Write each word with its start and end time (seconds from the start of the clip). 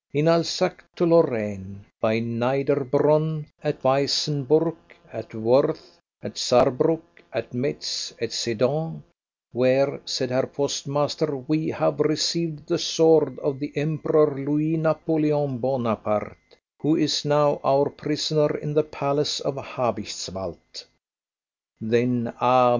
In 0.13 0.27
Alsace 0.27 0.77
and 0.79 0.95
to 0.95 1.05
Lorraine, 1.05 1.85
by 2.01 2.19
Neiderbronn, 2.19 3.45
at 3.63 3.83
Weissenburg, 3.83 4.75
at 5.13 5.29
Woërth, 5.29 5.99
at 6.23 6.37
Saarbruck, 6.39 7.03
at 7.31 7.53
Metz, 7.53 8.11
at 8.19 8.31
Sedan, 8.31 9.03
"where," 9.53 10.01
said 10.03 10.31
Herr 10.31 10.47
postmaster, 10.47 11.37
"we 11.47 11.67
have 11.67 11.99
received 11.99 12.67
the 12.67 12.79
sword 12.79 13.37
of 13.41 13.59
the 13.59 13.71
Emperor 13.77 14.43
Louis 14.43 14.75
Napoleon 14.75 15.59
Bonaparte, 15.59 16.35
who 16.79 16.95
is 16.95 17.23
now 17.23 17.59
our 17.63 17.87
prisoner 17.91 18.57
in 18.57 18.73
the 18.73 18.83
Palace 18.83 19.39
of 19.39 19.53
the 19.53 19.61
Habichtswald." 19.61 20.83
Then 21.79 22.33
ah! 22.41 22.69